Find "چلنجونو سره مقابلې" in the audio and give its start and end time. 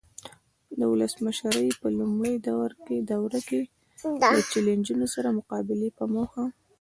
4.51-5.89